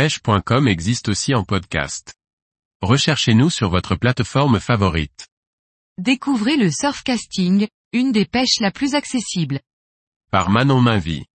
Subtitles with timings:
[0.00, 2.14] pêche.com existe aussi en podcast.
[2.80, 5.28] Recherchez-nous sur votre plateforme favorite.
[5.98, 9.60] Découvrez le surfcasting, une des pêches la plus accessible.
[10.30, 11.26] Par Manon Mainvie.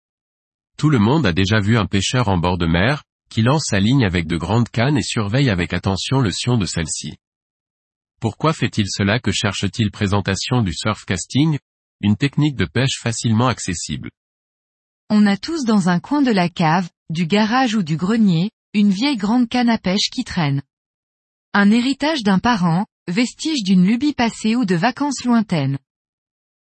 [0.77, 3.79] Tout le monde a déjà vu un pêcheur en bord de mer, qui lance sa
[3.79, 7.17] ligne avec de grandes cannes et surveille avec attention le sion de celle-ci.
[8.19, 11.59] Pourquoi fait-il cela que cherche-t-il présentation du surfcasting
[12.01, 14.09] Une technique de pêche facilement accessible?
[15.11, 18.91] On a tous dans un coin de la cave, du garage ou du grenier, une
[18.91, 20.61] vieille grande canne à pêche qui traîne.
[21.53, 25.79] Un héritage d'un parent, vestige d'une lubie passée ou de vacances lointaines.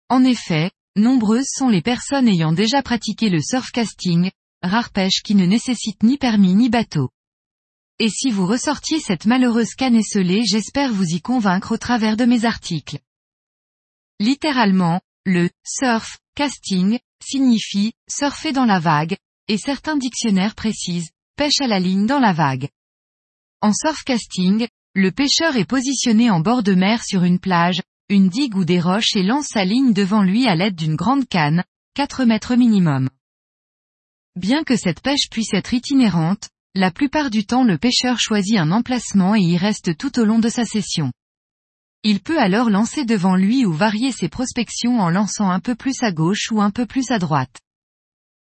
[0.08, 4.30] En effet, nombreuses sont les personnes ayant déjà pratiqué le surfcasting,
[4.62, 7.10] rare pêche qui ne nécessite ni permis ni bateau.
[7.98, 12.26] Et si vous ressortiez cette malheureuse canne esselée j'espère vous y convaincre au travers de
[12.26, 13.00] mes articles.
[14.20, 19.16] Littéralement, le surf casting signifie surfer dans la vague,
[19.48, 22.68] et certains dictionnaires précisent pêche à la ligne dans la vague.
[23.60, 28.56] En surfcasting, le pêcheur est positionné en bord de mer sur une plage, une digue
[28.56, 32.24] ou des roches et lance sa ligne devant lui à l'aide d'une grande canne, 4
[32.24, 33.08] mètres minimum.
[34.36, 38.70] Bien que cette pêche puisse être itinérante, la plupart du temps le pêcheur choisit un
[38.72, 41.12] emplacement et y reste tout au long de sa session.
[42.02, 46.02] Il peut alors lancer devant lui ou varier ses prospections en lançant un peu plus
[46.02, 47.60] à gauche ou un peu plus à droite.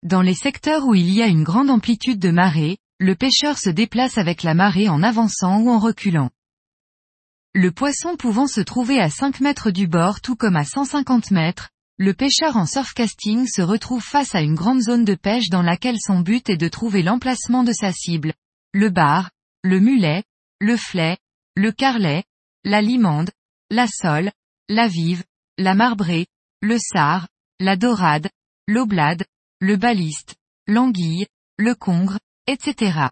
[0.04, 3.70] Dans les secteurs où il y a une grande amplitude de marée, le pêcheur se
[3.70, 6.30] déplace avec la marée en avançant ou en reculant.
[7.54, 11.70] Le poisson pouvant se trouver à 5 mètres du bord tout comme à 150 mètres,
[11.98, 16.00] le pêcheur en surfcasting se retrouve face à une grande zone de pêche dans laquelle
[16.00, 18.34] son but est de trouver l'emplacement de sa cible.
[18.74, 19.32] Le bar,
[19.64, 20.24] le mulet,
[20.60, 21.18] le flet,
[21.56, 22.26] le carlet,
[22.66, 23.32] la limande,
[23.70, 24.32] la sole,
[24.68, 25.24] la vive,
[25.58, 26.28] la marbrée,
[26.62, 27.28] le sard,
[27.62, 28.30] la dorade,
[28.68, 29.24] l'oblade,
[29.66, 30.36] le baliste,
[30.68, 31.26] l'anguille,
[31.58, 33.08] le congre, etc.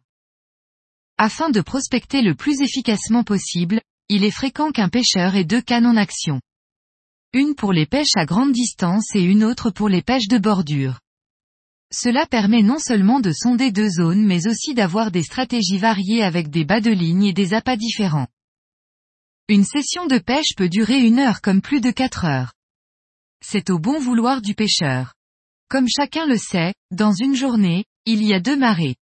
[1.18, 5.88] Afin de prospecter le plus efficacement possible, il est fréquent qu'un pêcheur ait deux cannes
[5.88, 6.40] en action
[7.36, 11.00] une pour les pêches à grande distance et une autre pour les pêches de bordure.
[11.92, 16.52] Cela permet non seulement de sonder deux zones mais aussi d'avoir des stratégies variées avec
[16.52, 18.28] des bas de ligne et des appâts différents.
[19.50, 22.54] Une session de pêche peut durer une heure comme plus de quatre heures.
[23.44, 25.16] C'est au bon vouloir du pêcheur.
[25.74, 28.96] Comme chacun le sait, dans une journée, il y a deux marées.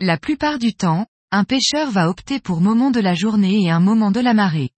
[0.00, 3.78] La plupart du temps, un pêcheur va opter pour moment de la journée et un
[3.78, 4.70] moment de la marée.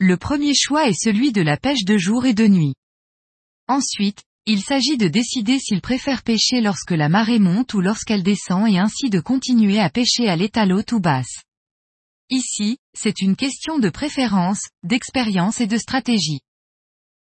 [0.00, 2.74] Le premier choix est celui de la pêche de jour et de nuit.
[3.68, 8.66] Ensuite, il s'agit de décider s'il préfère pêcher lorsque la marée monte ou lorsqu'elle descend
[8.66, 11.44] et ainsi de continuer à pêcher à l'étal haute ou basse.
[12.30, 16.40] Ici, c'est une question de préférence, d'expérience et de stratégie.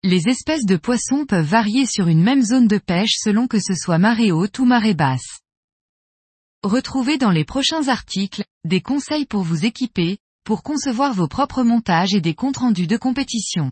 [0.04, 3.74] Les espèces de poissons peuvent varier sur une même zone de pêche selon que ce
[3.76, 5.38] soit marée haute ou marée basse.
[6.64, 12.14] Retrouvez dans les prochains articles, des conseils pour vous équiper, pour concevoir vos propres montages
[12.14, 13.70] et des comptes rendus de compétition.